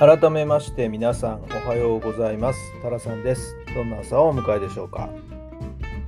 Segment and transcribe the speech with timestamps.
[0.00, 2.58] 改めまして皆さんおはようございます。
[2.80, 3.54] タラさんです。
[3.74, 5.10] どんな朝をお迎えでしょうか。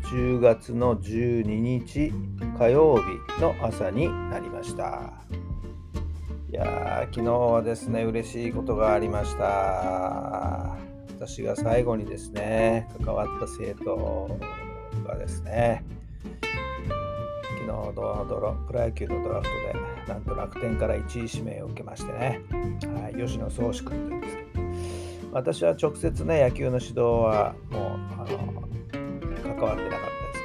[0.04, 2.10] 10月の12日
[2.58, 5.12] 火曜日の朝になりました。
[6.48, 10.74] いやー昨日はですね嬉しいことがありました。
[11.18, 14.38] 私が最後にですね関わった生徒
[15.06, 15.84] がですね
[17.62, 17.92] 昨日の
[18.28, 22.40] ドラプロ野球のドラフトでなんと楽天から1位指名を受けましてね、
[23.00, 24.62] はい、吉野宗志君というんですけど。
[25.32, 28.66] 私は直接ね野球の指導はもうあの関わっ
[29.46, 30.42] てなかったです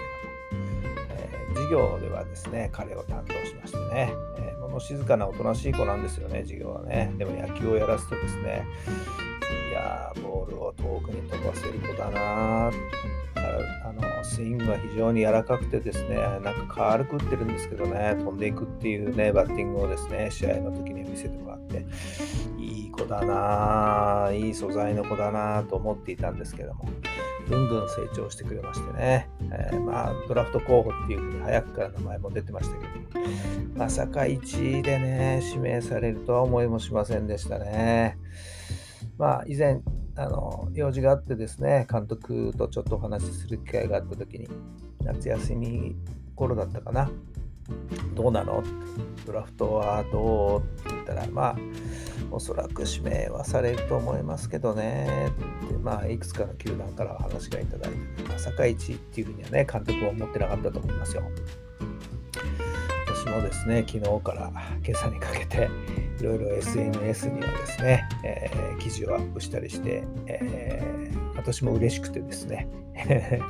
[0.48, 0.70] けども、
[1.10, 7.12] えー、授業ではですね彼を担当しましてね、えー、物静かなおとなしい子なんですよね授業はね。
[7.18, 8.66] でも野球をやらすとですね
[9.72, 13.27] いやーボールを遠くに飛ばせる子だなー。
[13.84, 21.86] あのスイングが非常に柔らかくてですね、なんか軽く打ってるんですけどね、飛んでいくっていうね、バッティングをですね、試合の時に見せてもらって、
[22.58, 26.90] いい子だな、いい素材の子だなと思っていたんですけども、
[27.50, 33.26] ぐんぐん成長してくれましてね、えー、まあ、ドラフト候補っていうふうに早くから名前も出てましたけど、
[33.76, 38.18] まさか1位でね、指名されるとは思いもしませんでしたね。
[39.18, 39.82] まあ、以前、
[40.16, 44.48] あの用事があってですね、監督とちょっとお話しする機会があった時に、
[45.04, 45.96] 夏休み
[46.36, 47.10] 頃だったかな、
[48.16, 48.64] どうなの？
[49.26, 50.60] ドラフトはどう？
[50.60, 51.58] って言ったら、まあ、
[52.32, 55.32] おそらく指名はされると思いますけどね、
[55.66, 57.98] ってまあ、いくつかの球団からお話がいただいて、
[58.28, 61.24] まさか1位っていうふうにはね、監督は思ってなかったと思いますよ。
[63.28, 64.52] 私もですね、昨日から
[64.86, 65.70] 今朝にかけて、
[66.20, 72.70] いろいろ SNS にはですね、えー、記事をアップしたりして、えー、私も嬉しくてですね、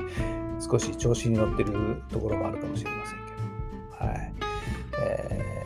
[0.59, 4.33] 少し調子に乗ってるところもあるかもしれませんけど、はい。
[4.99, 5.63] え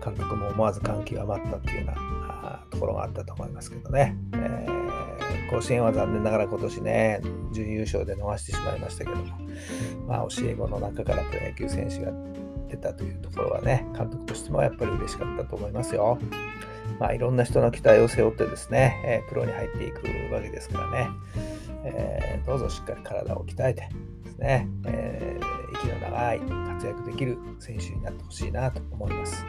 [0.00, 7.20] ー、監督も思わず感極まったっていうようなところがあったと思いますけどね、えー、甲子園は残念ながら今年ね、
[7.50, 9.24] 準優勝で逃してしまいましたけども、
[10.06, 12.12] まあ、教え子の中からプロ野球選手が
[12.70, 16.18] 出たというところはね、監督としてもやっぱり嬉しかったと思いますよ。
[16.98, 21.08] まあ、いろんな人の期待を背負ってですね、えー、プロに入っていくわけですからね、
[21.84, 23.88] えー、どうぞしっかり体を鍛えて
[24.24, 29.44] ですね、えー、息の長い活躍できる選手になってほしいなと思います。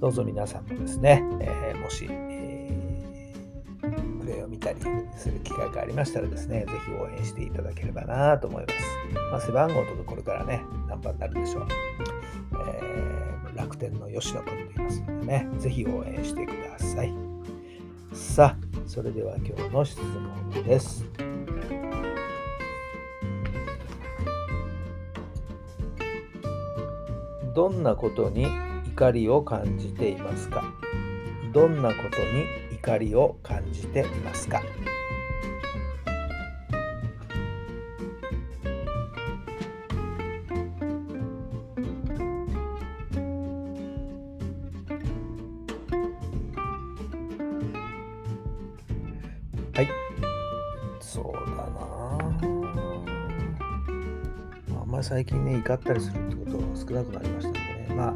[0.00, 3.30] どうぞ皆さんもですね、えもし、え
[4.20, 4.80] プレーを見たり
[5.16, 8.74] する機会がありましたらですね、ぜひ応援していただければなと思います。
[9.30, 11.66] まあ、背番号とかこれからね、何番になるでしょう。
[12.66, 17.14] え、楽天の吉野君と言いますのでね、ぜひ応援してください。
[18.12, 21.04] さあ、それでは今日の質問です。
[27.54, 28.46] どんなことに
[28.86, 30.64] 怒りを感じていますか？
[31.52, 34.62] どんなことに怒りを感じていますか？
[49.80, 49.88] はい。
[51.00, 51.70] そうだな
[54.78, 57.94] あんまり最近ね、怒ったりするってこと少なくなりましたんでね。
[57.96, 58.14] まあ、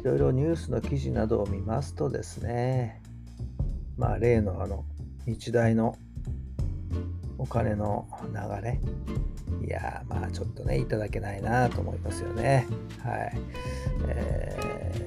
[0.00, 3.00] いろいろニュースの記事などを見ますとですね、
[3.96, 4.84] まあ、例のあの、
[5.24, 5.96] 日大の
[7.38, 8.80] お金の流れ、
[9.64, 12.66] いやまあちょっとね、いただけないなと思いますよね。
[13.04, 13.32] はい。
[14.08, 15.01] え、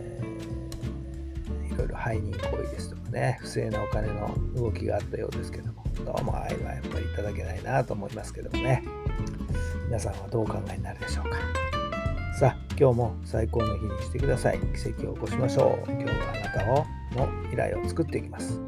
[2.05, 8.83] 背任行為ですとかね、不正なお金の動きがあったようですけども、どうもああいうのはやっぱりいただけないなと思いますけどもね。
[9.87, 11.37] 皆さんはどうお考えになるでしょうか。
[12.39, 14.59] さあ、今日も最高の日にしてください。
[14.59, 15.91] 奇跡を起こしましょう。
[15.91, 16.85] 今日はあなたを
[17.15, 18.59] の未来を作っていきます。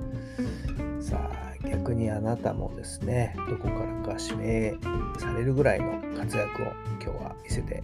[1.00, 4.76] さあ、逆にあなたもですね、どこからか指名
[5.20, 6.66] されるぐらいの活躍を
[7.02, 7.84] 今日は見せて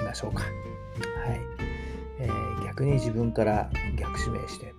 [0.00, 0.42] みましょうか。
[0.42, 0.46] は
[1.34, 1.40] い。
[2.20, 3.68] えー、逆に自分から
[3.98, 4.72] 逆指名して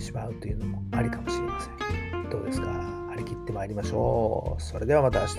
[0.00, 1.70] しまうというのもありかもしれませ
[2.18, 2.28] ん。
[2.28, 2.66] どうですか？
[2.66, 4.60] 張り切ってまいりましょう。
[4.60, 5.36] それではまた明日。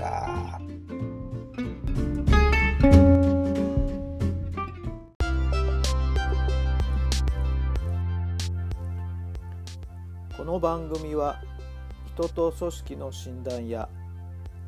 [10.38, 11.42] この番組は
[12.16, 13.90] 人と組織の診断や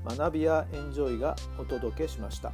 [0.05, 2.51] 学びやエンジョイがお届けしました。